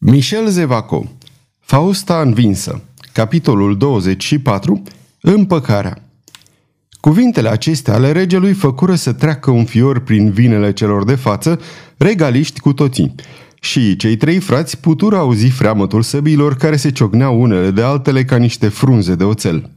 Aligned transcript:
Michel 0.00 0.48
Zevaco 0.48 1.04
Fausta 1.60 2.20
învinsă 2.20 2.82
Capitolul 3.12 3.76
24 3.76 4.82
Împăcarea 5.20 6.10
Cuvintele 7.00 7.48
acestea 7.48 7.94
ale 7.94 8.12
regelui 8.12 8.52
făcură 8.52 8.94
să 8.94 9.12
treacă 9.12 9.50
un 9.50 9.64
fior 9.64 10.00
prin 10.00 10.30
vinele 10.30 10.72
celor 10.72 11.04
de 11.04 11.14
față, 11.14 11.60
regaliști 11.96 12.60
cu 12.60 12.72
toții. 12.72 13.14
Și 13.60 13.96
cei 13.96 14.16
trei 14.16 14.38
frați 14.38 14.80
putură 14.80 15.16
auzi 15.16 15.46
freamătul 15.46 16.02
săbilor 16.02 16.56
care 16.56 16.76
se 16.76 16.90
ciocneau 16.90 17.40
unele 17.40 17.70
de 17.70 17.82
altele 17.82 18.24
ca 18.24 18.36
niște 18.36 18.68
frunze 18.68 19.14
de 19.14 19.24
oțel. 19.24 19.70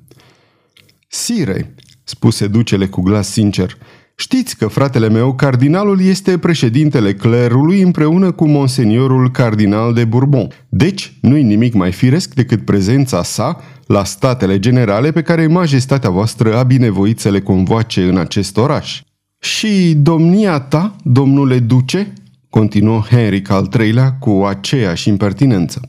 Sire, 1.08 1.76
spuse 2.04 2.48
ducele 2.48 2.88
cu 2.88 3.02
glas 3.02 3.32
sincer, 3.32 3.78
Știți 4.22 4.58
că 4.58 4.68
fratele 4.68 5.10
meu, 5.10 5.34
cardinalul, 5.34 6.02
este 6.02 6.38
președintele 6.38 7.14
clerului 7.14 7.82
împreună 7.82 8.32
cu 8.32 8.48
monseniorul 8.48 9.32
cardinal 9.32 9.94
de 9.94 10.06
Bourbon. 10.06 10.48
Deci, 10.70 11.18
nu-i 11.22 11.44
nimic 11.44 11.74
mai 11.74 11.92
firesc 11.92 12.34
decât 12.34 12.66
prezența 12.66 13.24
sa 13.24 13.62
la 13.86 14.04
statele 14.04 14.60
generale 14.60 15.12
pe 15.12 15.22
care 15.22 15.48
majestatea 15.48 16.10
voastră 16.10 16.58
a 16.58 16.64
binevoit 16.64 17.20
să 17.20 17.30
le 17.30 17.42
convoace 17.42 18.04
în 18.04 18.18
acest 18.18 18.58
oraș. 18.58 19.02
Și 19.40 19.94
domnia 19.98 20.60
ta, 20.60 20.96
domnule 21.04 21.60
duce, 21.60 22.14
continuă 22.50 23.00
Henric 23.10 23.50
al 23.50 23.70
III-lea 23.80 24.12
cu 24.12 24.44
aceeași 24.48 25.10
impertinență. 25.10 25.82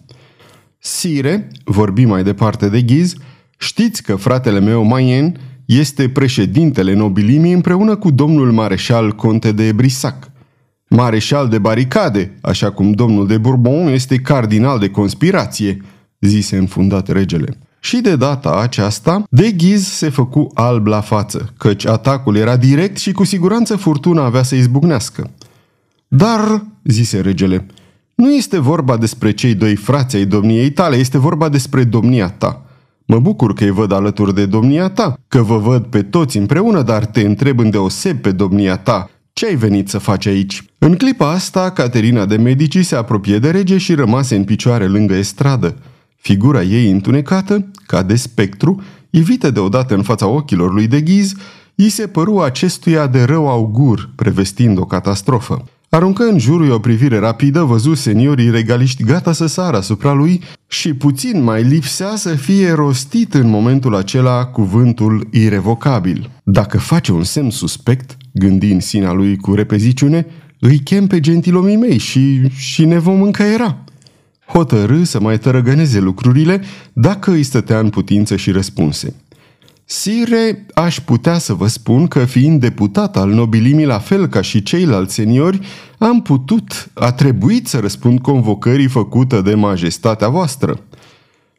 Sire, 0.78 1.48
vorbi 1.64 2.04
mai 2.04 2.22
departe 2.22 2.68
de 2.68 2.82
ghiz, 2.82 3.14
știți 3.58 4.02
că 4.02 4.16
fratele 4.16 4.60
meu 4.60 4.82
Mayen 4.84 5.36
este 5.78 6.08
președintele 6.08 6.94
nobilimii 6.94 7.52
împreună 7.52 7.96
cu 7.96 8.10
domnul 8.10 8.52
mareșal 8.52 9.12
conte 9.12 9.52
de 9.52 9.72
Brissac. 9.72 10.30
Mareșal 10.88 11.48
de 11.48 11.58
baricade, 11.58 12.38
așa 12.40 12.70
cum 12.70 12.92
domnul 12.92 13.26
de 13.26 13.38
Bourbon 13.38 13.86
este 13.86 14.16
cardinal 14.16 14.78
de 14.78 14.90
conspirație, 14.90 15.82
zise 16.20 16.56
înfundat 16.56 17.08
regele. 17.08 17.58
Și 17.80 18.00
de 18.00 18.16
data 18.16 18.60
aceasta, 18.60 19.24
de 19.30 19.50
ghiz 19.50 19.86
se 19.86 20.08
făcu 20.08 20.50
alb 20.54 20.86
la 20.86 21.00
față, 21.00 21.52
căci 21.58 21.86
atacul 21.86 22.36
era 22.36 22.56
direct 22.56 22.96
și 22.96 23.12
cu 23.12 23.24
siguranță 23.24 23.76
furtuna 23.76 24.24
avea 24.24 24.42
să 24.42 24.54
izbucnească. 24.54 25.30
Dar, 26.08 26.66
zise 26.84 27.20
regele, 27.20 27.66
nu 28.14 28.34
este 28.34 28.58
vorba 28.58 28.96
despre 28.96 29.32
cei 29.32 29.54
doi 29.54 29.76
frați 29.76 30.16
ai 30.16 30.24
domniei 30.24 30.70
tale, 30.70 30.96
este 30.96 31.18
vorba 31.18 31.48
despre 31.48 31.84
domnia 31.84 32.28
ta. 32.28 32.62
Mă 33.06 33.18
bucur 33.18 33.54
că 33.54 33.64
îi 33.64 33.70
văd 33.70 33.92
alături 33.92 34.34
de 34.34 34.46
domnia 34.46 34.88
ta, 34.88 35.18
că 35.28 35.42
vă 35.42 35.58
văd 35.58 35.84
pe 35.84 36.02
toți 36.02 36.36
împreună, 36.36 36.82
dar 36.82 37.06
te 37.06 37.20
întreb 37.20 37.58
îndeoseb 37.58 38.16
pe 38.16 38.32
domnia 38.32 38.76
ta. 38.76 39.10
Ce 39.32 39.46
ai 39.46 39.54
venit 39.54 39.88
să 39.88 39.98
faci 39.98 40.26
aici? 40.26 40.64
În 40.78 40.94
clipa 40.94 41.30
asta, 41.30 41.70
Caterina 41.70 42.26
de 42.26 42.36
Medici 42.36 42.84
se 42.84 42.96
apropie 42.96 43.38
de 43.38 43.50
rege 43.50 43.78
și 43.78 43.94
rămase 43.94 44.36
în 44.36 44.44
picioare 44.44 44.86
lângă 44.86 45.14
estradă. 45.14 45.76
Figura 46.16 46.62
ei 46.62 46.90
întunecată, 46.90 47.70
ca 47.86 48.02
de 48.02 48.14
spectru, 48.14 48.82
ivită 49.10 49.50
deodată 49.50 49.94
în 49.94 50.02
fața 50.02 50.26
ochilor 50.26 50.72
lui 50.72 50.86
de 50.86 51.00
ghiz, 51.00 51.34
îi 51.74 51.88
se 51.88 52.06
păru 52.06 52.40
acestuia 52.40 53.06
de 53.06 53.22
rău 53.22 53.48
augur, 53.48 54.10
prevestind 54.14 54.78
o 54.78 54.84
catastrofă. 54.84 55.64
Aruncă 55.94 56.22
în 56.22 56.38
jurul 56.38 56.70
o 56.70 56.78
privire 56.78 57.18
rapidă, 57.18 57.62
văzu 57.62 57.94
seniorii 57.94 58.50
regaliști 58.50 59.02
gata 59.02 59.32
să 59.32 59.46
sară 59.46 59.76
asupra 59.76 60.12
lui 60.12 60.40
și 60.66 60.94
puțin 60.94 61.42
mai 61.42 61.62
lipsea 61.62 62.16
să 62.16 62.34
fie 62.34 62.72
rostit 62.72 63.34
în 63.34 63.48
momentul 63.48 63.94
acela 63.94 64.44
cuvântul 64.44 65.28
irevocabil. 65.30 66.30
Dacă 66.44 66.78
face 66.78 67.12
un 67.12 67.22
semn 67.22 67.50
suspect, 67.50 68.16
gândi 68.32 68.72
în 68.72 68.80
sinea 68.80 69.12
lui 69.12 69.36
cu 69.36 69.54
repeziciune, 69.54 70.26
îi 70.60 70.78
chem 70.78 71.06
pe 71.06 71.20
gentilomii 71.20 71.76
mei 71.76 71.98
și, 71.98 72.48
și 72.48 72.84
ne 72.84 72.98
vom 72.98 73.22
încăiera. 73.22 73.84
Hotărâ 74.46 75.02
să 75.02 75.20
mai 75.20 75.38
tărăgăneze 75.38 76.00
lucrurile 76.00 76.60
dacă 76.92 77.30
îi 77.30 77.42
stătea 77.42 77.78
în 77.78 77.88
putință 77.88 78.36
și 78.36 78.50
răspunse. 78.50 79.14
Sire, 79.92 80.66
aș 80.74 81.00
putea 81.00 81.38
să 81.38 81.52
vă 81.52 81.66
spun 81.66 82.06
că 82.06 82.24
fiind 82.24 82.60
deputat 82.60 83.16
al 83.16 83.30
nobilimii 83.30 83.84
la 83.84 83.98
fel 83.98 84.26
ca 84.26 84.40
și 84.40 84.62
ceilalți 84.62 85.14
seniori, 85.14 85.60
am 85.98 86.22
putut, 86.22 86.90
a 86.94 87.12
trebuit 87.12 87.66
să 87.66 87.78
răspund 87.78 88.20
convocării 88.20 88.88
făcută 88.88 89.40
de 89.40 89.54
majestatea 89.54 90.28
voastră. 90.28 90.80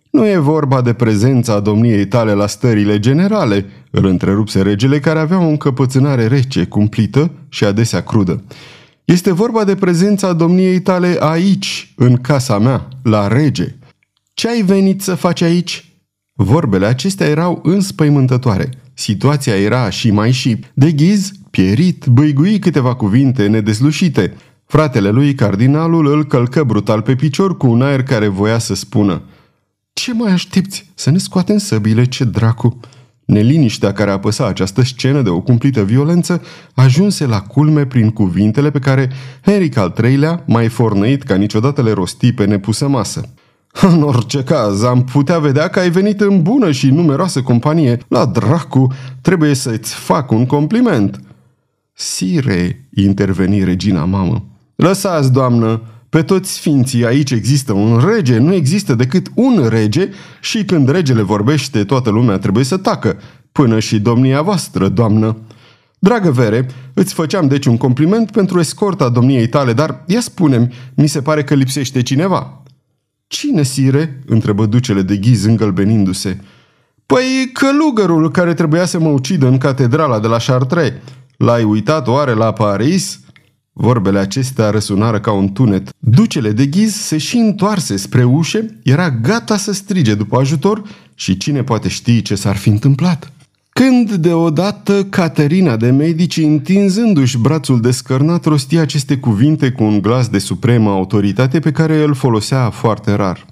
Nu 0.09 0.27
e 0.27 0.37
vorba 0.37 0.81
de 0.81 0.93
prezența 0.93 1.59
domniei 1.59 2.07
tale 2.07 2.33
la 2.33 2.47
stările 2.47 2.99
generale, 2.99 3.65
îl 3.91 4.05
întrerupse 4.05 4.61
regele 4.61 4.99
care 4.99 5.19
avea 5.19 5.39
o 5.39 5.47
încăpățânare 5.47 6.27
rece, 6.27 6.65
cumplită 6.65 7.31
și 7.49 7.63
adesea 7.63 8.01
crudă. 8.01 8.43
Este 9.05 9.33
vorba 9.33 9.63
de 9.63 9.75
prezența 9.75 10.33
domniei 10.33 10.81
tale 10.81 11.17
aici, 11.19 11.93
în 11.95 12.15
casa 12.15 12.59
mea, 12.59 12.87
la 13.03 13.27
rege. 13.27 13.75
Ce 14.33 14.49
ai 14.49 14.61
venit 14.61 15.01
să 15.01 15.15
faci 15.15 15.41
aici?" 15.41 15.92
Vorbele 16.35 16.85
acestea 16.85 17.27
erau 17.27 17.59
înspăimântătoare. 17.63 18.69
Situația 18.93 19.55
era 19.55 19.89
și 19.89 20.11
mai 20.11 20.31
și. 20.31 20.59
De 20.73 20.91
ghiz, 20.91 21.31
pierit, 21.49 22.05
băigui 22.05 22.59
câteva 22.59 22.95
cuvinte 22.95 23.47
nedeslușite. 23.47 24.33
Fratele 24.65 25.09
lui, 25.09 25.35
cardinalul, 25.35 26.07
îl 26.07 26.25
călcă 26.25 26.63
brutal 26.63 27.01
pe 27.01 27.15
picior 27.15 27.57
cu 27.57 27.67
un 27.67 27.81
aer 27.81 28.03
care 28.03 28.27
voia 28.27 28.57
să 28.57 28.75
spună 28.75 29.21
Ce 29.93 30.13
mai 30.13 30.31
aștepți? 30.31 30.91
Să 30.93 31.11
ne 31.11 31.17
scoatem 31.17 31.57
săbile, 31.57 32.05
ce 32.05 32.23
dracu!" 32.23 32.79
Neliniștea 33.25 33.93
care 33.93 34.11
apăsa 34.11 34.47
această 34.47 34.81
scenă 34.81 35.21
de 35.21 35.29
o 35.29 35.41
cumplită 35.41 35.83
violență 35.83 36.41
ajunse 36.73 37.25
la 37.25 37.41
culme 37.41 37.85
prin 37.85 38.09
cuvintele 38.09 38.71
pe 38.71 38.79
care 38.79 39.11
Henric 39.45 39.77
al 39.77 39.95
III-lea, 40.03 40.43
mai 40.47 40.67
fornăit 40.67 41.23
ca 41.23 41.35
niciodată 41.35 41.81
le 41.81 41.91
rosti 41.91 42.33
pe 42.33 42.45
nepusă 42.45 42.87
masă. 42.87 43.33
În 43.91 44.01
orice 44.01 44.43
caz, 44.43 44.83
am 44.83 45.03
putea 45.03 45.39
vedea 45.39 45.67
că 45.67 45.79
ai 45.79 45.89
venit 45.89 46.21
în 46.21 46.41
bună 46.41 46.71
și 46.71 46.89
numeroasă 46.89 47.41
companie. 47.41 47.97
La 48.07 48.25
dracu, 48.25 48.93
trebuie 49.21 49.53
să-ți 49.53 49.93
fac 49.93 50.31
un 50.31 50.45
compliment. 50.45 51.21
Sire, 51.93 52.89
interveni 52.95 53.63
regina 53.63 54.05
mamă. 54.05 54.45
Lăsați, 54.75 55.31
doamnă, 55.31 55.81
pe 56.09 56.21
toți 56.21 56.51
sfinții 56.51 57.05
aici 57.05 57.31
există 57.31 57.73
un 57.73 58.01
rege, 58.05 58.37
nu 58.37 58.53
există 58.53 58.95
decât 58.95 59.27
un 59.35 59.67
rege 59.69 60.09
și 60.41 60.65
când 60.65 60.89
regele 60.89 61.21
vorbește, 61.21 61.83
toată 61.83 62.09
lumea 62.09 62.37
trebuie 62.37 62.63
să 62.63 62.77
tacă, 62.77 63.17
până 63.51 63.79
și 63.79 63.99
domnia 63.99 64.41
voastră, 64.41 64.87
doamnă. 64.87 65.37
Dragă 65.99 66.31
Vere, 66.31 66.67
îți 66.93 67.13
făceam 67.13 67.47
deci 67.47 67.65
un 67.65 67.77
compliment 67.77 68.31
pentru 68.31 68.59
escorta 68.59 69.09
domniei 69.09 69.47
tale, 69.47 69.73
dar 69.73 70.03
ia 70.07 70.19
spune 70.21 70.69
mi 70.93 71.07
se 71.07 71.21
pare 71.21 71.43
că 71.43 71.53
lipsește 71.53 72.01
cineva. 72.01 72.62
Cine, 73.33 73.63
sire?" 73.63 74.19
întrebă 74.25 74.65
ducele 74.65 75.01
de 75.01 75.17
ghiz 75.17 75.43
îngălbenindu-se. 75.43 76.39
Păi 77.05 77.49
călugărul 77.53 78.31
care 78.31 78.53
trebuia 78.53 78.85
să 78.85 78.99
mă 78.99 79.09
ucidă 79.09 79.47
în 79.47 79.57
catedrala 79.57 80.19
de 80.19 80.27
la 80.27 80.37
Chartres. 80.37 80.91
L-ai 81.37 81.63
uitat 81.63 82.07
oare 82.07 82.33
la 82.33 82.53
Paris?" 82.53 83.19
Vorbele 83.75 84.19
acestea 84.19 84.69
răsunară 84.69 85.19
ca 85.19 85.31
un 85.31 85.51
tunet. 85.51 85.89
Ducele 85.99 86.51
de 86.51 86.65
ghiz 86.65 86.93
se 86.93 87.17
și 87.17 87.37
întoarse 87.37 87.97
spre 87.97 88.23
ușe, 88.23 88.79
era 88.83 89.09
gata 89.09 89.57
să 89.57 89.73
strige 89.73 90.15
după 90.15 90.37
ajutor 90.37 90.81
și 91.15 91.37
cine 91.37 91.63
poate 91.63 91.87
ști 91.87 92.21
ce 92.21 92.35
s-ar 92.35 92.55
fi 92.55 92.69
întâmplat. 92.69 93.32
Când 93.73 94.11
deodată 94.11 95.03
Caterina 95.03 95.75
de 95.75 95.89
Medici, 95.89 96.37
întinzându-și 96.37 97.37
brațul 97.37 97.81
descărnat, 97.81 98.45
rostia 98.45 98.81
aceste 98.81 99.17
cuvinte 99.17 99.71
cu 99.71 99.83
un 99.83 100.01
glas 100.01 100.27
de 100.27 100.37
supremă 100.37 100.89
autoritate 100.89 101.59
pe 101.59 101.71
care 101.71 102.03
îl 102.03 102.13
folosea 102.13 102.69
foarte 102.69 103.13
rar. 103.13 103.45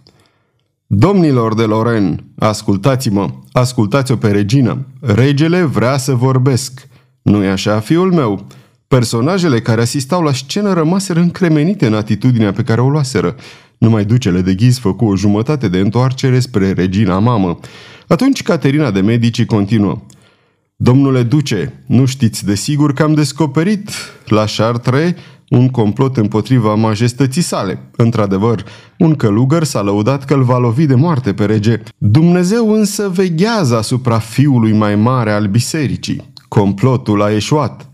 Domnilor 0.88 1.56
de 1.56 1.64
Loren, 1.64 2.24
ascultați-mă, 2.38 3.30
ascultați-o 3.52 4.16
pe 4.16 4.32
regină. 4.32 4.86
Regele 5.00 5.64
vrea 5.64 5.98
să 5.98 6.14
vorbesc. 6.14 6.88
Nu-i 7.22 7.48
așa, 7.48 7.80
fiul 7.80 8.14
meu? 8.14 8.48
Personajele 8.88 9.62
care 9.62 9.82
asistau 9.82 10.22
la 10.22 10.34
scenă 10.34 10.74
rămaseră 10.74 11.20
încremenite 11.20 11.86
în 11.86 11.94
atitudinea 11.94 12.52
pe 12.52 12.64
care 12.64 12.82
o 12.82 12.90
luaseră. 12.90 13.36
Numai 13.82 14.06
ducele 14.06 14.42
de 14.42 14.54
ghiz 14.54 14.78
făcu 14.78 15.06
o 15.06 15.16
jumătate 15.16 15.68
de 15.68 15.80
întoarcere 15.80 16.40
spre 16.40 16.72
regina 16.72 17.20
mamă. 17.20 17.60
Atunci 18.08 18.44
Caterina 18.44 18.92
de 18.92 19.02
Medici 19.02 19.46
continuă. 19.46 20.02
Domnule 20.76 21.24
duce, 21.24 21.84
nu 21.86 22.06
știți 22.06 22.46
de 22.46 22.56
sigur 22.56 22.94
că 22.94 23.04
am 23.04 23.14
descoperit 23.14 23.90
la 24.26 24.44
Chartres 24.58 25.14
un 25.50 25.70
complot 25.70 26.18
împotriva 26.18 26.76
majestății 26.76 27.42
sale. 27.42 27.90
Într-adevăr, 27.96 28.64
un 28.98 29.16
călugăr 29.16 29.64
s-a 29.64 29.82
lăudat 29.82 30.26
că 30.26 30.34
îl 30.34 30.44
va 30.44 30.58
lovi 30.58 30.86
de 30.86 30.96
moarte 30.96 31.34
pe 31.34 31.46
rege. 31.46 31.82
Dumnezeu 31.98 32.72
însă 32.72 33.10
veghează 33.10 33.78
asupra 33.78 34.20
fiului 34.20 34.74
mai 34.74 34.96
mare 34.96 35.32
al 35.32 35.48
bisericii. 35.48 36.34
Complotul 36.48 37.22
a 37.22 37.36
eșuat. 37.36 37.91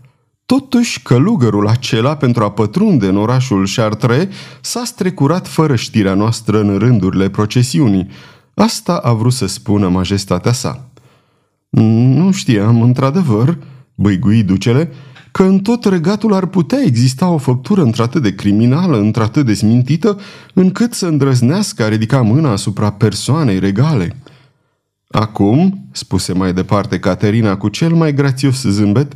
Totuși, 0.56 1.02
călugărul 1.02 1.68
acela, 1.68 2.16
pentru 2.16 2.44
a 2.44 2.50
pătrunde 2.50 3.06
în 3.06 3.16
orașul 3.16 3.68
Chartres, 3.74 4.26
s-a 4.60 4.82
strecurat 4.84 5.46
fără 5.46 5.76
știrea 5.76 6.14
noastră 6.14 6.60
în 6.60 6.78
rândurile 6.78 7.30
procesiunii. 7.30 8.08
Asta 8.54 8.96
a 8.96 9.12
vrut 9.12 9.32
să 9.32 9.46
spună 9.46 9.88
majestatea 9.88 10.52
sa. 10.52 10.90
Nu 11.70 12.32
știam, 12.32 12.82
într-adevăr, 12.82 13.58
băigui 13.94 14.42
ducele, 14.42 14.92
că 15.32 15.42
în 15.42 15.58
tot 15.58 15.84
regatul 15.84 16.32
ar 16.32 16.46
putea 16.46 16.78
exista 16.84 17.28
o 17.28 17.38
făptură 17.38 17.82
într-atât 17.82 18.22
de 18.22 18.34
criminală, 18.34 18.98
într-atât 18.98 19.46
de 19.46 19.54
smintită, 19.54 20.20
încât 20.54 20.92
să 20.92 21.06
îndrăznească 21.06 21.82
a 21.82 21.88
ridica 21.88 22.22
mâna 22.22 22.50
asupra 22.50 22.90
persoanei 22.90 23.58
regale. 23.58 24.16
Acum, 25.08 25.88
spuse 25.92 26.32
mai 26.32 26.52
departe 26.52 26.98
Caterina 26.98 27.56
cu 27.56 27.68
cel 27.68 27.94
mai 27.94 28.14
grațios 28.14 28.62
zâmbet, 28.62 29.12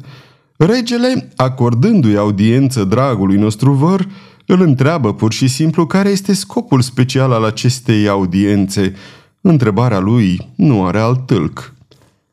regele, 0.57 1.29
acordându-i 1.37 2.17
audiență 2.17 2.85
dragului 2.85 3.37
nostru 3.37 3.73
văr, 3.73 4.07
îl 4.47 4.61
întreabă 4.61 5.15
pur 5.15 5.33
și 5.33 5.49
simplu 5.49 5.87
care 5.87 6.09
este 6.09 6.35
scopul 6.35 6.81
special 6.81 7.33
al 7.33 7.45
acestei 7.45 8.09
audiențe. 8.09 8.95
Întrebarea 9.41 9.99
lui 9.99 10.53
nu 10.57 10.85
are 10.85 10.99
alt 10.99 11.27
tâlc. 11.27 11.75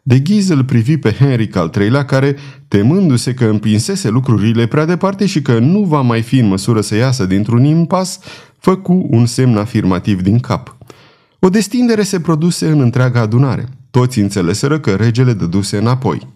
De 0.01 0.19
ghiz 0.19 0.49
îl 0.49 0.63
privi 0.63 0.97
pe 0.97 1.11
Henric 1.11 1.55
al 1.55 1.71
III-lea, 1.79 2.05
care, 2.05 2.35
temându-se 2.67 3.33
că 3.33 3.45
împinsese 3.45 4.09
lucrurile 4.09 4.65
prea 4.65 4.85
departe 4.85 5.25
și 5.25 5.41
că 5.41 5.59
nu 5.59 5.83
va 5.83 6.01
mai 6.01 6.21
fi 6.21 6.37
în 6.37 6.47
măsură 6.47 6.81
să 6.81 6.95
iasă 6.95 7.25
dintr-un 7.25 7.63
impas, 7.63 8.19
făcu 8.59 9.07
un 9.09 9.25
semn 9.25 9.57
afirmativ 9.57 10.21
din 10.21 10.39
cap. 10.39 10.77
O 11.39 11.49
destindere 11.49 12.03
se 12.03 12.19
produse 12.19 12.69
în 12.69 12.79
întreaga 12.79 13.19
adunare. 13.19 13.69
Toți 13.91 14.19
înțeleseră 14.19 14.79
că 14.79 14.91
regele 14.95 15.33
dăduse 15.33 15.77
înapoi. 15.77 16.27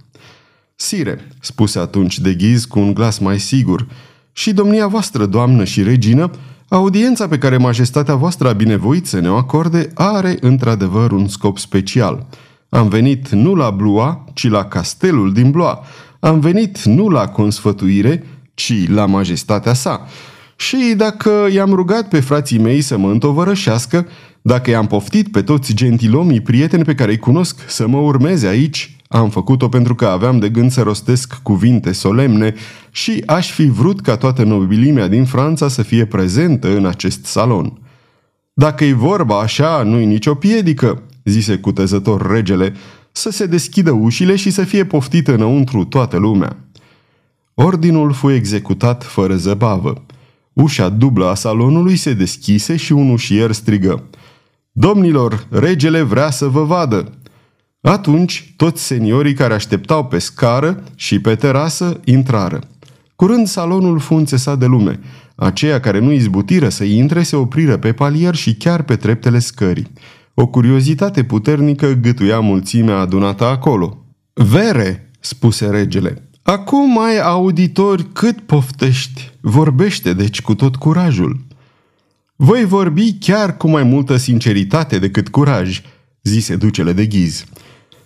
Sire, 0.76 1.28
spuse 1.40 1.80
atunci 1.80 2.20
de 2.20 2.34
ghiz 2.34 2.66
cu 2.66 2.80
un 2.80 2.94
glas 2.94 3.18
mai 3.18 3.40
sigur, 3.40 3.88
și 4.32 4.54
domnia 4.54 4.88
voastră, 4.88 5.26
doamnă 5.26 5.64
și 5.64 5.84
regină, 5.84 6.32
audiența 6.68 7.28
pe 7.28 7.38
care 7.38 7.58
majestatea 7.58 8.16
voastră 8.16 8.50
a 8.50 8.54
binevoit 8.54 9.06
să 9.06 9.20
ne 9.20 9.30
o 9.30 9.36
acorde 9.36 9.92
are 9.94 10.38
într-adevăr 10.40 11.12
un 11.12 11.28
scop 11.28 11.58
special. 11.58 12.28
Am 12.70 12.88
venit 12.88 13.30
nu 13.30 13.56
la 13.56 13.70
Blua, 13.70 14.26
ci 14.34 14.50
la 14.50 14.66
castelul 14.66 15.34
din 15.34 15.52
Blois. 15.52 15.78
Am 16.20 16.40
venit 16.40 16.84
nu 16.84 17.10
la 17.10 17.28
consfătuire, 17.28 18.24
ci 18.54 18.90
la 18.90 19.06
majestatea 19.06 19.74
sa. 19.74 20.08
Și 20.56 20.94
dacă 20.98 21.48
i-am 21.52 21.74
rugat 21.74 22.08
pe 22.08 22.20
frații 22.20 22.58
mei 22.60 22.82
să 22.82 22.98
mă 22.98 23.12
întovărășească, 23.12 24.08
dacă 24.42 24.70
i-am 24.70 24.88
poftit 24.88 25.32
pe 25.32 25.42
toți 25.42 25.74
gentilomii 25.74 26.42
prieteni 26.42 26.84
pe 26.84 26.96
care 26.96 27.12
îi 27.12 27.18
cunosc 27.18 27.60
să 27.68 27.88
mă 27.88 27.98
urmeze 27.98 28.48
aici, 28.48 28.98
am 29.14 29.30
făcut-o 29.30 29.70
pentru 29.70 29.96
că 29.96 30.06
aveam 30.06 30.40
de 30.40 30.50
gând 30.50 30.72
să 30.72 30.82
rostesc 30.82 31.40
cuvinte 31.44 31.92
solemne 31.92 32.54
și 32.92 33.24
aș 33.26 33.52
fi 33.52 33.66
vrut 33.66 34.02
ca 34.02 34.18
toată 34.18 34.44
nobilimea 34.44 35.08
din 35.08 35.26
Franța 35.26 35.68
să 35.68 35.82
fie 35.82 36.06
prezentă 36.06 36.76
în 36.76 36.86
acest 36.86 37.26
salon. 37.26 37.78
Dacă 38.54 38.84
e 38.84 38.94
vorba 38.94 39.40
așa, 39.40 39.84
nu-i 39.84 40.06
nicio 40.06 40.36
piedică, 40.36 41.02
zise 41.24 41.58
cutezător 41.58 42.32
regele, 42.32 42.74
să 43.12 43.32
se 43.32 43.46
deschidă 43.46 43.92
ușile 43.92 44.36
și 44.36 44.50
să 44.50 44.64
fie 44.64 44.86
poftită 44.86 45.34
înăuntru 45.34 45.84
toată 45.84 46.18
lumea. 46.18 46.58
Ordinul 47.54 48.12
fu 48.14 48.32
executat 48.32 49.04
fără 49.04 49.36
zăbavă. 49.36 50.06
Ușa 50.54 50.90
dublă 50.90 51.30
a 51.30 51.34
salonului 51.34 51.96
se 51.96 52.14
deschise 52.14 52.76
și 52.76 52.92
un 52.92 53.10
ușier 53.10 53.52
strigă. 53.52 54.04
Domnilor, 54.72 55.48
regele 55.50 56.02
vrea 56.02 56.30
să 56.30 56.48
vă 56.48 56.64
vadă!" 56.64 57.12
Atunci, 57.86 58.54
toți 58.56 58.84
seniorii 58.84 59.34
care 59.34 59.54
așteptau 59.54 60.06
pe 60.06 60.20
scară 60.20 60.84
și 60.96 61.20
pe 61.20 61.36
terasă 61.36 62.00
intrară. 62.04 62.60
Curând 63.16 63.48
salonul 63.48 64.00
fu 64.00 64.14
înțesat 64.14 64.60
de 64.60 64.66
lume. 64.66 65.00
Aceia 65.36 65.80
care 65.80 66.00
nu 66.00 66.12
izbutiră 66.12 66.70
să 66.70 66.84
intre 66.84 67.24
se 67.24 67.36
opriră 67.36 67.78
pe 67.78 67.94
palier 67.94 68.36
și 68.36 68.56
chiar 68.56 68.84
pe 68.84 68.96
treptele 68.96 69.40
scării. 69.40 69.92
O 70.34 70.48
curiozitate 70.48 71.24
puternică 71.24 71.92
gâtuia 71.92 72.40
mulțimea 72.40 72.98
adunată 72.98 73.46
acolo. 73.46 74.06
Vere, 74.34 75.12
spuse 75.20 75.70
regele, 75.70 76.30
acum 76.42 77.00
ai 77.00 77.20
auditori 77.20 78.06
cât 78.14 78.40
poftești. 78.40 79.32
Vorbește 79.42 80.14
deci 80.14 80.42
cu 80.42 80.56
tot 80.56 80.76
curajul. 80.76 81.40
Voi 82.36 82.66
vorbi 82.66 83.14
chiar 83.20 83.58
cu 83.58 83.70
mai 83.70 83.84
multă 83.84 84.18
sinceritate 84.18 85.00
decât 85.00 85.30
curaj, 85.30 85.82
zise 86.22 86.56
ducele 86.56 86.94
de 86.94 87.06
ghiz. 87.06 87.46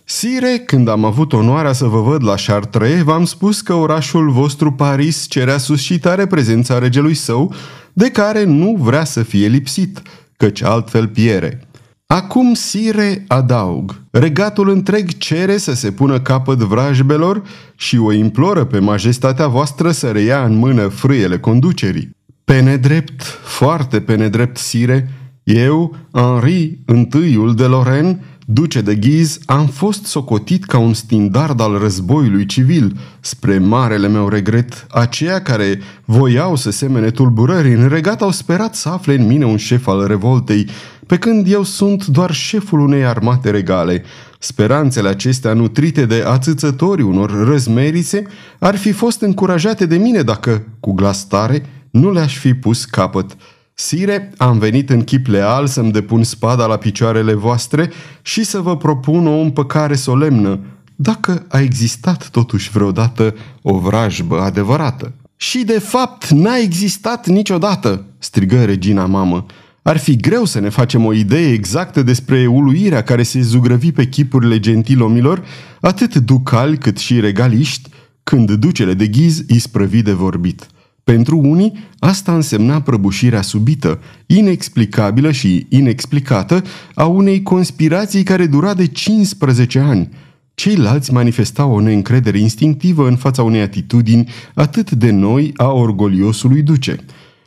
Sire, 0.09 0.61
când 0.65 0.87
am 0.87 1.05
avut 1.05 1.33
onoarea 1.33 1.73
să 1.73 1.85
vă 1.85 2.01
văd 2.01 2.23
la 2.23 2.33
Chartres, 2.45 3.01
v-am 3.01 3.25
spus 3.25 3.61
că 3.61 3.73
orașul 3.73 4.29
vostru 4.29 4.71
Paris 4.71 5.25
cerea 5.29 5.57
suscitare 5.57 6.25
prezența 6.25 6.77
regelui 6.77 7.13
său, 7.13 7.53
de 7.93 8.11
care 8.11 8.43
nu 8.43 8.77
vrea 8.79 9.03
să 9.03 9.23
fie 9.23 9.47
lipsit, 9.47 10.01
căci 10.37 10.61
altfel 10.61 11.07
piere. 11.07 11.67
Acum, 12.05 12.53
sire, 12.53 13.25
adaug, 13.27 14.01
regatul 14.11 14.69
întreg 14.69 15.17
cere 15.17 15.57
să 15.57 15.73
se 15.73 15.91
pună 15.91 16.19
capăt 16.19 16.57
vrajbelor 16.57 17.41
și 17.75 17.97
o 17.97 18.11
imploră 18.11 18.63
pe 18.63 18.79
majestatea 18.79 19.47
voastră 19.47 19.91
să 19.91 20.11
reia 20.11 20.43
în 20.43 20.55
mână 20.55 20.87
frâiele 20.87 21.39
conducerii. 21.39 22.09
Pe 22.43 22.59
nedrept, 22.59 23.21
foarte 23.43 24.01
pe 24.01 24.15
nedrept, 24.15 24.57
sire, 24.57 25.11
eu, 25.43 25.95
Henri 26.11 26.79
I 26.83 27.53
de 27.55 27.63
Lorraine, 27.63 28.19
duce 28.49 28.81
de 28.81 28.95
ghiz, 28.95 29.39
am 29.45 29.65
fost 29.65 30.05
socotit 30.05 30.65
ca 30.65 30.77
un 30.77 30.93
stindard 30.93 31.61
al 31.61 31.77
războiului 31.77 32.45
civil, 32.45 32.97
spre 33.19 33.57
marele 33.57 34.07
meu 34.07 34.29
regret, 34.29 34.87
aceia 34.89 35.41
care 35.41 35.79
voiau 36.05 36.55
să 36.55 36.69
semene 36.69 37.09
tulburări 37.09 37.73
în 37.73 37.87
regat 37.87 38.21
au 38.21 38.31
sperat 38.31 38.75
să 38.75 38.89
afle 38.89 39.13
în 39.13 39.25
mine 39.25 39.45
un 39.45 39.57
șef 39.57 39.87
al 39.87 40.07
revoltei, 40.07 40.67
pe 41.05 41.17
când 41.17 41.51
eu 41.51 41.63
sunt 41.63 42.05
doar 42.05 42.31
șeful 42.31 42.79
unei 42.79 43.05
armate 43.05 43.49
regale. 43.49 44.03
Speranțele 44.39 45.09
acestea 45.09 45.53
nutrite 45.53 46.05
de 46.05 46.23
ațățători 46.27 47.01
unor 47.01 47.47
răzmerițe 47.47 48.27
ar 48.59 48.75
fi 48.75 48.91
fost 48.91 49.21
încurajate 49.21 49.85
de 49.85 49.97
mine 49.97 50.21
dacă, 50.21 50.63
cu 50.79 50.93
glas 50.93 51.27
tare, 51.27 51.65
nu 51.89 52.11
le-aș 52.11 52.37
fi 52.37 52.53
pus 52.53 52.85
capăt. 52.85 53.35
Sire, 53.79 54.31
am 54.37 54.57
venit 54.57 54.89
în 54.89 55.03
chip 55.03 55.27
leal 55.27 55.67
să-mi 55.67 55.91
depun 55.91 56.23
spada 56.23 56.65
la 56.65 56.77
picioarele 56.77 57.33
voastre 57.33 57.91
și 58.21 58.43
să 58.43 58.59
vă 58.59 58.77
propun 58.77 59.27
o 59.27 59.39
împăcare 59.39 59.95
solemnă, 59.95 60.59
dacă 60.95 61.45
a 61.49 61.59
existat 61.59 62.29
totuși 62.29 62.69
vreodată 62.69 63.35
o 63.61 63.79
vrajbă 63.79 64.39
adevărată. 64.39 65.13
Și 65.35 65.63
de 65.63 65.79
fapt 65.79 66.29
n-a 66.29 66.57
existat 66.57 67.27
niciodată, 67.27 68.05
strigă 68.17 68.65
regina 68.65 69.05
mamă. 69.05 69.45
Ar 69.81 69.97
fi 69.97 70.15
greu 70.15 70.45
să 70.45 70.59
ne 70.59 70.69
facem 70.69 71.05
o 71.05 71.13
idee 71.13 71.51
exactă 71.51 72.03
despre 72.03 72.45
uluirea 72.45 73.03
care 73.03 73.23
se 73.23 73.41
zugrăvi 73.41 73.91
pe 73.91 74.07
chipurile 74.07 74.59
gentilomilor, 74.59 75.43
atât 75.81 76.15
ducali 76.15 76.77
cât 76.77 76.97
și 76.97 77.19
regaliști, 77.19 77.89
când 78.23 78.51
ducele 78.51 78.93
de 78.93 79.07
ghiz 79.07 79.43
isprăvi 79.47 80.01
de 80.01 80.13
vorbit– 80.13 80.67
pentru 81.07 81.37
unii, 81.37 81.73
asta 81.99 82.33
însemna 82.33 82.81
prăbușirea 82.81 83.41
subită, 83.41 83.99
inexplicabilă 84.25 85.31
și 85.31 85.65
inexplicată 85.69 86.63
a 86.93 87.05
unei 87.05 87.43
conspirații 87.43 88.23
care 88.23 88.45
dura 88.45 88.73
de 88.73 88.87
15 88.87 89.79
ani. 89.79 90.09
Ceilalți 90.53 91.13
manifestau 91.13 91.71
o 91.71 91.79
neîncredere 91.79 92.39
instinctivă 92.39 93.07
în 93.07 93.15
fața 93.15 93.43
unei 93.43 93.61
atitudini 93.61 94.29
atât 94.53 94.91
de 94.91 95.11
noi 95.11 95.53
a 95.55 95.71
orgoliosului 95.71 96.61
duce. 96.61 96.95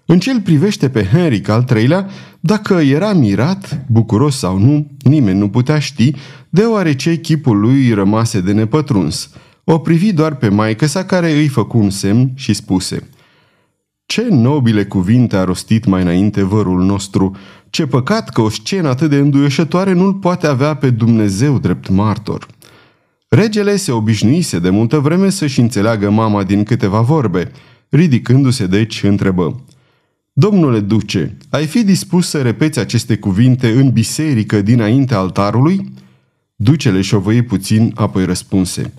În 0.07 0.19
cel 0.19 0.41
privește 0.41 0.89
pe 0.89 1.05
Henric 1.05 1.49
al 1.49 1.65
III-lea, 1.77 2.09
dacă 2.41 2.75
era 2.75 3.13
mirat, 3.13 3.85
bucuros 3.87 4.37
sau 4.39 4.59
nu, 4.59 4.87
nimeni 5.03 5.39
nu 5.39 5.49
putea 5.49 5.79
ști, 5.79 6.13
deoarece 6.51 7.17
chipul 7.17 7.59
lui 7.59 7.93
rămase 7.93 8.41
de 8.41 8.53
nepătruns. 8.53 9.31
O 9.65 9.79
privi 9.79 10.13
doar 10.13 10.35
pe 10.35 10.49
maică 10.49 10.87
sa 10.87 11.05
care 11.05 11.33
îi 11.33 11.49
făcu 11.49 11.79
un 11.79 11.91
semn 11.91 12.31
și 12.35 12.53
spuse– 12.53 13.03
ce 14.11 14.29
nobile 14.31 14.85
cuvinte 14.85 15.37
a 15.37 15.45
rostit 15.45 15.85
mai 15.85 16.03
înainte 16.03 16.43
vărul 16.43 16.85
nostru! 16.85 17.37
Ce 17.71 17.87
păcat 17.87 18.29
că 18.29 18.41
o 18.41 18.49
scenă 18.49 18.89
atât 18.89 19.11
de 19.11 19.17
înduioșătoare 19.17 19.93
nu-l 19.93 20.15
poate 20.15 20.47
avea 20.47 20.75
pe 20.75 20.91
Dumnezeu 20.91 21.59
drept 21.59 21.89
martor! 21.89 22.47
Regele 23.29 23.77
se 23.77 23.93
obișnuise 23.93 24.59
de 24.59 24.71
multă 24.71 24.99
vreme 24.99 25.31
să-și 25.31 25.61
înțeleagă 25.61 26.11
mama 26.11 26.43
din 26.43 26.63
câteva 26.63 27.01
vorbe. 27.01 27.51
Ridicându-se 27.89 28.67
deci, 28.67 29.03
întrebă. 29.03 29.65
Domnule 30.33 30.81
duce, 30.81 31.37
ai 31.51 31.67
fi 31.67 31.85
dispus 31.85 32.29
să 32.29 32.43
repeți 32.43 32.79
aceste 32.79 33.17
cuvinte 33.17 33.73
în 33.73 33.91
biserică 33.91 34.63
dinainte 34.63 35.15
altarului? 35.15 35.93
Ducele 36.55 37.01
șovăi 37.01 37.43
puțin, 37.43 37.93
apoi 37.95 38.25
răspunse. 38.25 38.93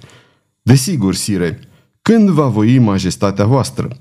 Desigur, 0.61 1.15
sire, 1.15 1.59
când 2.01 2.29
va 2.29 2.47
voi 2.47 2.79
majestatea 2.79 3.45
voastră? 3.45 3.99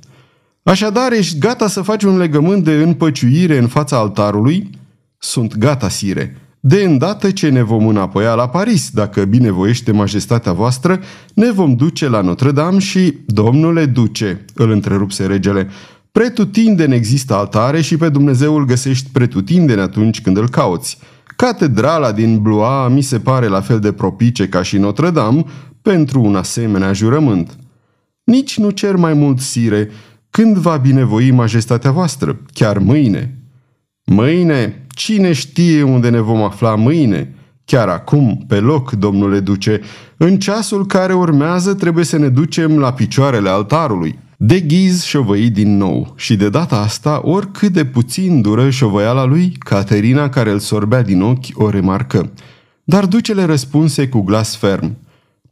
Așadar, 0.70 1.12
ești 1.12 1.38
gata 1.38 1.68
să 1.68 1.82
faci 1.82 2.02
un 2.02 2.16
legământ 2.16 2.64
de 2.64 2.72
împăciuire 2.72 3.58
în 3.58 3.66
fața 3.66 3.96
altarului? 3.96 4.70
Sunt 5.18 5.56
gata, 5.56 5.88
sire. 5.88 6.36
De 6.60 6.82
îndată 6.82 7.30
ce 7.30 7.48
ne 7.48 7.62
vom 7.62 7.86
înapoia 7.86 8.34
la 8.34 8.48
Paris, 8.48 8.90
dacă 8.90 9.24
binevoiește 9.24 9.92
majestatea 9.92 10.52
voastră, 10.52 11.00
ne 11.34 11.50
vom 11.50 11.74
duce 11.74 12.08
la 12.08 12.20
Notre-Dame 12.20 12.78
și, 12.78 13.14
domnule 13.26 13.86
duce, 13.86 14.44
îl 14.54 14.70
întrerupse 14.70 15.26
regele, 15.26 15.68
pretutindeni 16.12 16.94
există 16.94 17.34
altare 17.34 17.80
și 17.80 17.96
pe 17.96 18.08
Dumnezeu 18.08 18.56
îl 18.56 18.64
găsești 18.64 19.10
pretutindeni 19.12 19.80
atunci 19.80 20.20
când 20.20 20.36
îl 20.36 20.48
cauți. 20.48 20.98
Catedrala 21.36 22.12
din 22.12 22.38
Blois 22.38 22.92
mi 22.92 23.02
se 23.02 23.18
pare 23.18 23.46
la 23.46 23.60
fel 23.60 23.78
de 23.78 23.92
propice 23.92 24.48
ca 24.48 24.62
și 24.62 24.78
Notre-Dame 24.78 25.44
pentru 25.82 26.22
un 26.22 26.36
asemenea 26.36 26.92
jurământ. 26.92 27.56
Nici 28.24 28.58
nu 28.58 28.70
cer 28.70 28.96
mai 28.96 29.12
mult, 29.12 29.40
sire. 29.40 29.90
Când 30.30 30.56
va 30.56 30.76
binevoi 30.76 31.30
majestatea 31.30 31.90
voastră? 31.90 32.40
Chiar 32.52 32.78
mâine?" 32.78 33.34
Mâine? 34.04 34.86
Cine 34.88 35.32
știe 35.32 35.82
unde 35.82 36.08
ne 36.08 36.20
vom 36.20 36.42
afla 36.42 36.74
mâine?" 36.74 37.34
Chiar 37.64 37.88
acum, 37.88 38.44
pe 38.48 38.60
loc, 38.60 38.90
domnule 38.92 39.40
duce, 39.40 39.80
în 40.16 40.38
ceasul 40.38 40.86
care 40.86 41.12
urmează 41.12 41.74
trebuie 41.74 42.04
să 42.04 42.18
ne 42.18 42.28
ducem 42.28 42.78
la 42.78 42.92
picioarele 42.92 43.48
altarului. 43.48 44.18
De 44.36 44.60
ghiz 44.60 45.02
șovăi 45.02 45.50
din 45.50 45.76
nou 45.76 46.12
și 46.16 46.36
de 46.36 46.48
data 46.48 46.76
asta, 46.76 47.20
oricât 47.24 47.72
de 47.72 47.84
puțin 47.84 48.40
dură 48.40 48.70
șovăiala 48.70 49.24
lui, 49.24 49.56
Caterina, 49.58 50.28
care 50.28 50.50
îl 50.50 50.58
sorbea 50.58 51.02
din 51.02 51.22
ochi, 51.22 51.46
o 51.54 51.70
remarcă. 51.70 52.30
Dar 52.84 53.06
ducele 53.06 53.44
răspunse 53.44 54.08
cu 54.08 54.20
glas 54.20 54.56
ferm. 54.56 54.96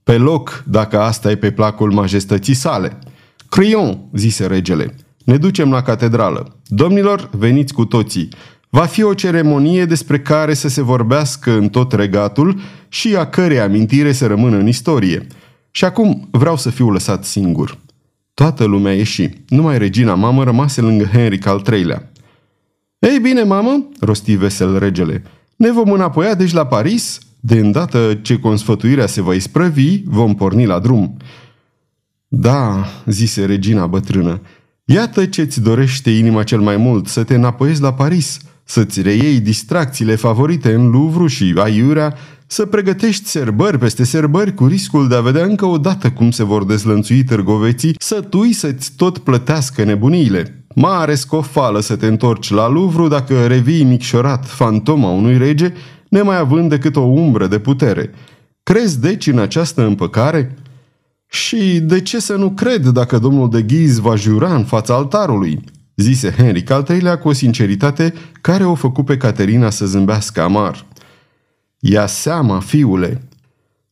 Pe 0.03 0.17
loc, 0.17 0.65
dacă 0.67 1.01
asta 1.01 1.31
e 1.31 1.37
pe 1.37 1.51
placul 1.51 1.93
majestății 1.93 2.55
sale. 2.55 2.99
Crion, 3.49 4.09
zise 4.13 4.47
regele, 4.47 4.95
ne 5.25 5.37
ducem 5.37 5.71
la 5.71 5.83
catedrală. 5.83 6.57
Domnilor, 6.67 7.31
veniți 7.33 7.73
cu 7.73 7.85
toții. 7.85 8.29
Va 8.71 8.85
fi 8.85 9.03
o 9.03 9.15
ceremonie 9.15 9.85
despre 9.85 10.21
care 10.21 10.55
să 10.55 10.69
se 10.69 10.83
vorbească 10.83 11.53
în 11.53 11.69
tot 11.69 11.93
regatul 11.93 12.61
și 12.89 13.17
a 13.17 13.27
cărei 13.27 13.61
amintire 13.61 14.13
să 14.13 14.27
rămână 14.27 14.57
în 14.57 14.67
istorie. 14.67 15.27
Și 15.71 15.85
acum 15.85 16.29
vreau 16.31 16.57
să 16.57 16.71
fiu 16.71 16.91
lăsat 16.91 17.25
singur. 17.25 17.79
Toată 18.35 18.65
lumea 18.65 18.93
ieși. 18.93 19.29
Numai 19.49 19.79
regina 19.79 20.15
mamă 20.15 20.45
rămase 20.45 20.81
lângă 20.81 21.05
Henric 21.05 21.47
al 21.47 21.63
III-lea. 21.73 22.11
Ei 22.99 23.19
bine, 23.19 23.43
mamă, 23.43 23.89
rosti 24.01 24.35
vesel 24.35 24.79
regele, 24.79 25.23
ne 25.57 25.71
vom 25.71 25.93
înapoia 25.93 26.35
deci 26.35 26.53
la 26.53 26.67
Paris? 26.67 27.19
De 27.41 27.59
îndată 27.59 28.19
ce 28.23 28.39
consfătuirea 28.39 29.07
se 29.07 29.23
va 29.23 29.35
isprăvi, 29.35 30.03
vom 30.05 30.35
porni 30.35 30.67
la 30.67 30.79
drum. 30.79 31.17
Da, 32.29 32.85
zise 33.07 33.45
regina 33.45 33.87
bătrână, 33.87 34.41
iată 34.85 35.27
ce-ți 35.27 35.61
dorește 35.61 36.11
inima 36.11 36.43
cel 36.43 36.61
mai 36.61 36.77
mult, 36.77 37.07
să 37.07 37.25
te 37.25 37.35
înapoiezi 37.35 37.81
la 37.81 37.95
Paris– 37.95 38.39
să-ți 38.71 39.03
reiei 39.03 39.41
distracțiile 39.41 40.15
favorite 40.15 40.75
în 40.75 40.91
Louvre 40.91 41.29
și 41.29 41.55
aiurea, 41.57 42.15
să 42.47 42.67
pregătești 42.67 43.29
serbări 43.29 43.79
peste 43.79 44.05
serbări 44.05 44.55
cu 44.55 44.67
riscul 44.67 45.09
de 45.09 45.15
a 45.15 45.21
vedea 45.21 45.45
încă 45.45 45.67
o 45.67 45.79
dată 45.79 46.11
cum 46.11 46.31
se 46.31 46.45
vor 46.45 46.65
dezlănțui 46.65 47.25
târgoveții, 47.25 47.95
să 47.99 48.21
tui 48.21 48.53
să-ți 48.53 48.93
tot 48.97 49.19
plătească 49.19 49.85
nebuniile. 49.85 50.65
Mare 50.75 51.15
scofală 51.15 51.81
să 51.81 51.97
te 51.97 52.07
întorci 52.07 52.51
la 52.51 52.69
Louvre 52.69 53.09
dacă 53.09 53.47
revii 53.47 53.85
micșorat 53.85 54.47
fantoma 54.47 55.11
unui 55.11 55.39
rege, 55.39 55.73
nemai 56.09 56.39
având 56.39 56.69
decât 56.69 56.97
o 56.97 57.01
umbră 57.01 57.47
de 57.47 57.59
putere. 57.59 58.11
Crezi 58.63 59.01
deci 59.01 59.27
în 59.27 59.39
această 59.39 59.87
împăcare? 59.87 60.57
Și 61.29 61.81
de 61.81 62.01
ce 62.01 62.19
să 62.19 62.37
nu 62.37 62.51
cred 62.51 62.87
dacă 62.87 63.19
domnul 63.19 63.51
de 63.51 63.63
Ghiz 63.63 63.99
va 63.99 64.15
jura 64.15 64.55
în 64.55 64.65
fața 64.65 64.95
altarului? 64.95 65.61
zise 65.97 66.31
Henric 66.31 66.71
al 66.71 66.83
treilea 66.83 67.19
cu 67.19 67.29
o 67.29 67.33
sinceritate 67.33 68.15
care 68.41 68.65
o 68.65 68.75
făcu 68.75 69.03
pe 69.03 69.17
Caterina 69.17 69.71
să 69.71 69.87
zâmbească 69.87 70.43
amar. 70.43 70.87
Ia 71.79 72.07
seama, 72.07 72.61
fiule! 72.61 73.23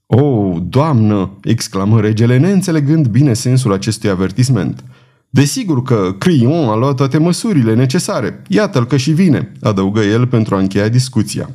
O, 0.06 0.52
doamnă!" 0.62 1.30
exclamă 1.42 2.00
regele, 2.00 2.38
neînțelegând 2.38 3.06
bine 3.06 3.32
sensul 3.32 3.72
acestui 3.72 4.10
avertisment. 4.10 4.84
Desigur 5.30 5.82
că 5.82 6.14
Crion 6.18 6.68
a 6.68 6.74
luat 6.74 6.96
toate 6.96 7.18
măsurile 7.18 7.74
necesare. 7.74 8.42
Iată-l 8.48 8.86
că 8.86 8.96
și 8.96 9.10
vine, 9.10 9.52
adăugă 9.60 10.00
el 10.00 10.26
pentru 10.26 10.54
a 10.54 10.58
încheia 10.58 10.88
discuția. 10.88 11.50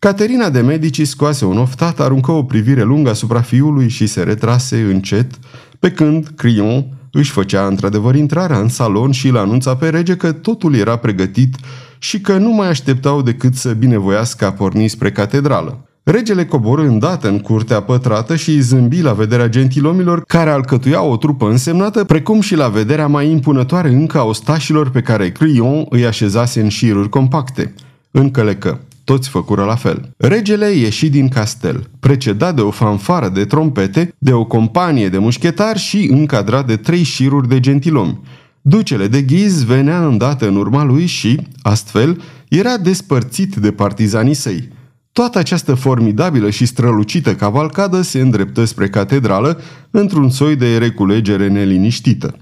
Caterina 0.00 0.50
de 0.50 0.60
Medici 0.60 1.06
scoase 1.06 1.44
un 1.44 1.58
oftat, 1.58 2.00
aruncă 2.00 2.30
o 2.30 2.42
privire 2.42 2.82
lungă 2.82 3.10
asupra 3.10 3.40
fiului 3.40 3.88
și 3.88 4.06
se 4.06 4.22
retrase 4.22 4.80
încet, 4.80 5.30
pe 5.78 5.90
când 5.90 6.32
Crion 6.36 6.86
își 7.12 7.30
făcea 7.30 7.66
într-adevăr 7.66 8.14
intrarea 8.14 8.58
în 8.58 8.68
salon 8.68 9.10
și 9.10 9.28
îl 9.28 9.36
anunța 9.36 9.76
pe 9.76 9.88
rege 9.88 10.16
că 10.16 10.32
totul 10.32 10.74
era 10.74 10.96
pregătit 10.96 11.56
și 11.98 12.20
că 12.20 12.36
nu 12.36 12.50
mai 12.50 12.68
așteptau 12.68 13.22
decât 13.22 13.54
să 13.54 13.72
binevoiască 13.72 14.46
a 14.46 14.52
porni 14.52 14.88
spre 14.88 15.12
catedrală. 15.12 15.84
Regele 16.02 16.44
coborâ 16.46 16.82
îndată 16.82 17.28
în 17.28 17.38
curtea 17.38 17.80
pătrată 17.80 18.36
și 18.36 18.50
îi 18.50 18.60
zâmbi 18.60 19.00
la 19.00 19.12
vederea 19.12 19.48
gentilomilor 19.48 20.22
care 20.22 20.50
alcătuiau 20.50 21.10
o 21.10 21.16
trupă 21.16 21.48
însemnată, 21.48 22.04
precum 22.04 22.40
și 22.40 22.54
la 22.54 22.68
vederea 22.68 23.06
mai 23.06 23.30
impunătoare 23.30 23.88
încă 23.88 24.18
a 24.18 24.24
ostașilor 24.24 24.90
pe 24.90 25.00
care 25.00 25.30
Crion 25.30 25.86
îi 25.88 26.06
așezase 26.06 26.60
în 26.60 26.68
șiruri 26.68 27.08
compacte. 27.08 27.74
Încălecă. 28.10 28.80
Toți 29.08 29.28
făcură 29.28 29.64
la 29.64 29.74
fel. 29.74 30.10
Regele 30.16 30.70
ieși 30.70 31.08
din 31.08 31.28
castel, 31.28 31.90
precedat 32.00 32.54
de 32.54 32.60
o 32.60 32.70
fanfară 32.70 33.28
de 33.28 33.44
trompete, 33.44 34.14
de 34.18 34.32
o 34.32 34.44
companie 34.44 35.08
de 35.08 35.18
mușchetari 35.18 35.78
și 35.78 36.08
încadrat 36.10 36.66
de 36.66 36.76
trei 36.76 37.02
șiruri 37.02 37.48
de 37.48 37.60
gentilomi. 37.60 38.20
Ducele 38.60 39.06
de 39.06 39.22
ghiz 39.22 39.64
venea 39.64 40.06
îndată 40.06 40.48
în 40.48 40.56
urma 40.56 40.84
lui 40.84 41.06
și, 41.06 41.40
astfel, 41.62 42.22
era 42.48 42.76
despărțit 42.76 43.54
de 43.54 43.72
partizanii 43.72 44.34
săi. 44.34 44.68
Toată 45.12 45.38
această 45.38 45.74
formidabilă 45.74 46.50
și 46.50 46.66
strălucită 46.66 47.34
cavalcadă 47.34 48.02
se 48.02 48.20
îndreptă 48.20 48.64
spre 48.64 48.88
catedrală 48.88 49.60
într-un 49.90 50.30
soi 50.30 50.56
de 50.56 50.78
reculegere 50.78 51.48
neliniștită. 51.48 52.36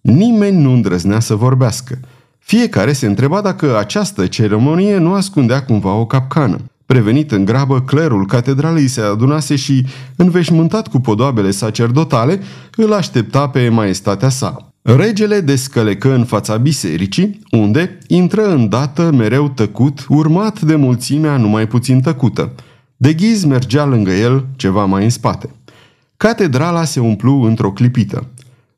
Nimeni 0.00 0.62
nu 0.62 0.72
îndrăznea 0.72 1.20
să 1.20 1.34
vorbească. 1.34 2.00
Fiecare 2.42 2.92
se 2.92 3.06
întreba 3.06 3.40
dacă 3.40 3.78
această 3.78 4.26
ceremonie 4.26 4.96
nu 4.96 5.12
ascundea 5.12 5.62
cumva 5.62 5.94
o 5.94 6.06
capcană. 6.06 6.56
Prevenit 6.86 7.32
în 7.32 7.44
grabă, 7.44 7.80
clerul 7.80 8.26
catedralei 8.26 8.88
se 8.88 9.00
adunase 9.00 9.56
și, 9.56 9.86
înveșmântat 10.16 10.88
cu 10.88 11.00
podoabele 11.00 11.50
sacerdotale, 11.50 12.40
îl 12.76 12.92
aștepta 12.92 13.48
pe 13.48 13.68
maestatea 13.68 14.28
sa. 14.28 14.72
Regele 14.82 15.40
descălecă 15.40 16.14
în 16.14 16.24
fața 16.24 16.56
bisericii, 16.56 17.40
unde 17.50 17.98
intră 18.06 18.54
îndată 18.54 19.10
mereu 19.10 19.48
tăcut, 19.48 20.06
urmat 20.08 20.60
de 20.60 20.74
mulțimea 20.74 21.36
numai 21.36 21.66
puțin 21.66 22.00
tăcută. 22.00 22.52
De 22.96 23.12
ghiz 23.12 23.44
mergea 23.44 23.84
lângă 23.84 24.10
el, 24.10 24.46
ceva 24.56 24.84
mai 24.84 25.04
în 25.04 25.10
spate. 25.10 25.50
Catedrala 26.16 26.84
se 26.84 27.00
umplu 27.00 27.42
într-o 27.42 27.72
clipită. 27.72 28.26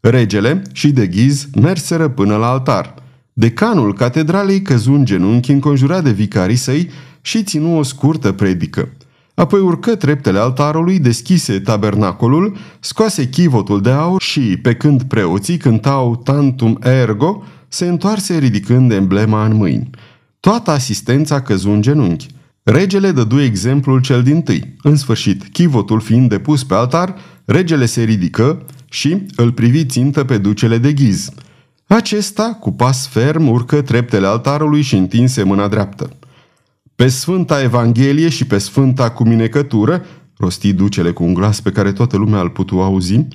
Regele 0.00 0.62
și 0.72 0.90
de 0.90 1.06
ghiz 1.06 1.48
merseră 1.60 2.08
până 2.08 2.36
la 2.36 2.46
altar– 2.50 2.94
Decanul 3.36 3.94
catedralei 3.94 4.62
căzu 4.62 4.92
în 4.92 5.04
genunchi 5.04 5.50
înconjurat 5.50 6.04
de 6.04 6.10
vicarii 6.10 6.56
săi 6.56 6.90
și 7.20 7.42
ținu 7.42 7.78
o 7.78 7.82
scurtă 7.82 8.32
predică. 8.32 8.88
Apoi 9.34 9.60
urcă 9.60 9.94
treptele 9.94 10.38
altarului, 10.38 10.98
deschise 10.98 11.60
tabernacolul, 11.60 12.56
scoase 12.80 13.28
chivotul 13.28 13.80
de 13.80 13.90
aur 13.90 14.22
și, 14.22 14.58
pe 14.62 14.74
când 14.74 15.02
preoții 15.02 15.56
cântau 15.56 16.16
Tantum 16.16 16.78
Ergo, 16.82 17.42
se 17.68 17.86
întoarse 17.86 18.38
ridicând 18.38 18.92
emblema 18.92 19.44
în 19.44 19.56
mâini. 19.56 19.90
Toată 20.40 20.70
asistența 20.70 21.42
căzu 21.42 21.70
în 21.70 21.82
genunchi. 21.82 22.26
Regele 22.62 23.10
dădu 23.10 23.40
exemplul 23.40 24.00
cel 24.00 24.22
din 24.22 24.42
tâi. 24.42 24.76
În 24.82 24.96
sfârșit, 24.96 25.48
chivotul 25.52 26.00
fiind 26.00 26.28
depus 26.28 26.64
pe 26.64 26.74
altar, 26.74 27.14
regele 27.44 27.86
se 27.86 28.02
ridică 28.02 28.64
și 28.90 29.22
îl 29.36 29.52
privi 29.52 29.86
țintă 29.86 30.24
pe 30.24 30.38
ducele 30.38 30.78
de 30.78 30.92
ghiz– 30.92 31.28
acesta, 31.86 32.56
cu 32.60 32.72
pas 32.72 33.06
ferm, 33.06 33.48
urcă 33.48 33.82
treptele 33.82 34.26
altarului 34.26 34.82
și 34.82 34.96
întinse 34.96 35.42
mâna 35.42 35.68
dreaptă. 35.68 36.10
Pe 36.94 37.08
Sfânta 37.08 37.62
Evanghelie 37.62 38.28
și 38.28 38.46
pe 38.46 38.58
Sfânta 38.58 39.10
Cuminecătură, 39.10 40.04
rosti 40.36 40.72
ducele 40.72 41.10
cu 41.10 41.24
un 41.24 41.34
glas 41.34 41.60
pe 41.60 41.70
care 41.70 41.92
toată 41.92 42.16
lumea 42.16 42.40
îl 42.40 42.50
putu 42.50 42.80
auzi, 42.80 43.26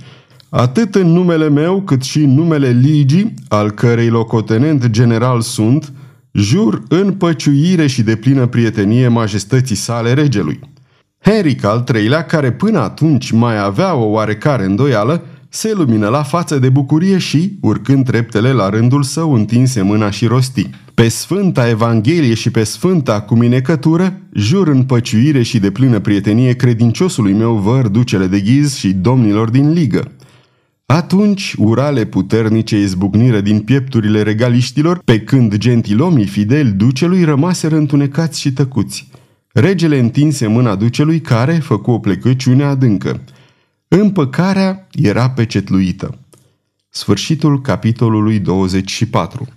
atât 0.50 0.96
în 0.96 1.08
numele 1.08 1.50
meu 1.50 1.82
cât 1.82 2.02
și 2.02 2.24
în 2.24 2.34
numele 2.34 2.70
ligii, 2.70 3.34
al 3.48 3.72
cărei 3.72 4.10
locotenent 4.10 4.88
general 4.88 5.42
sunt, 5.42 5.94
jur 6.32 6.84
în 6.88 7.14
păciuire 7.14 7.88
și 7.88 8.02
de 8.02 8.16
plină 8.16 8.46
prietenie 8.46 9.08
majestății 9.08 9.76
sale 9.76 10.14
regelui. 10.14 10.60
Henric 11.20 11.64
al 11.64 11.84
III-lea, 11.96 12.26
care 12.26 12.52
până 12.52 12.80
atunci 12.80 13.32
mai 13.32 13.60
avea 13.60 13.94
o 13.94 14.06
oarecare 14.06 14.64
îndoială, 14.64 15.24
se 15.50 15.74
lumină 15.74 16.08
la 16.08 16.24
față 16.24 16.60
de 16.60 16.70
bucurie 16.70 17.18
și, 17.18 17.58
urcând 17.62 18.06
treptele 18.06 18.52
la 18.52 18.70
rândul 18.70 19.04
său, 19.04 19.34
întinse 19.34 19.82
mâna 19.82 20.10
și 20.10 20.26
rosti. 20.26 20.70
Pe 20.94 21.08
Sfânta 21.08 21.70
Evanghelie 21.70 22.34
și 22.34 22.52
pe 22.52 22.64
Sfânta 22.64 23.22
Cuminecătură, 23.22 24.22
jur 24.34 24.68
în 24.68 24.84
păciuire 24.84 25.42
și 25.42 25.60
de 25.60 25.72
plină 25.72 26.00
prietenie 26.00 26.54
credinciosului 26.54 27.34
meu 27.34 27.56
văr 27.56 27.88
ducele 27.88 28.28
de 28.28 28.40
ghiz 28.40 28.76
și 28.76 28.94
domnilor 28.94 29.50
din 29.50 29.72
ligă. 29.72 30.12
Atunci, 30.86 31.56
urale 31.58 32.06
puternice 32.06 32.80
izbucniră 32.80 33.42
din 33.42 33.60
piepturile 33.60 34.22
regaliștilor, 34.22 35.02
pe 35.06 35.20
când 35.20 35.56
gentilomii 35.56 36.26
fideli 36.26 36.72
ducelui 36.72 37.24
rămaseră 37.24 37.76
întunecați 37.76 38.40
și 38.40 38.52
tăcuți. 38.52 39.08
Regele 39.52 40.00
întinse 40.00 40.48
mâna 40.48 40.76
ducelui 40.76 41.20
care 41.22 41.54
făcu 41.54 41.92
o 41.92 42.00
plecăciune 42.00 42.64
adâncă. 42.64 43.22
Împăcarea 43.92 44.88
era 44.92 45.30
pecetluită. 45.30 46.20
Sfârșitul 46.90 47.62
capitolului 47.62 48.40
24 48.40 49.48